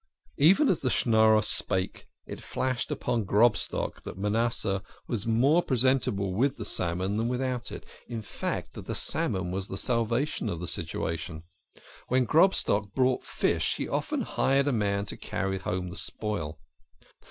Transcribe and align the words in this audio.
Even 0.39 0.67
as 0.67 0.79
the 0.79 0.89
Schnorrer 0.89 1.43
spake 1.43 2.07
it 2.25 2.41
flashed 2.41 2.89
upon 2.89 3.23
Grobstock 3.23 4.01
that 4.01 4.17
Manasseh 4.17 4.81
was 5.07 5.27
more 5.27 5.61
presentable 5.61 6.33
with 6.33 6.57
the 6.57 6.65
salmon 6.65 7.17
than 7.17 7.27
without 7.27 7.71
it 7.71 7.85
in 8.07 8.23
fact, 8.23 8.73
that 8.73 8.87
the 8.87 8.95
salmon 8.95 9.51
was 9.51 9.67
the 9.67 9.77
salvation 9.77 10.49
of 10.49 10.59
the 10.59 10.65
situation. 10.67 11.43
When 12.07 12.25
Grobstock 12.25 12.95
bought 12.95 13.23
fish 13.23 13.75
he 13.75 13.87
often 13.87 14.21
hired 14.21 14.67
a 14.67 14.71
man 14.73 15.05
to 15.05 15.17
carry 15.17 15.59
home 15.59 15.89
the 15.91 15.95
spoil. 15.95 16.57